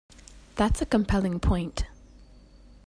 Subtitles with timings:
[0.55, 1.85] That's a compelling point.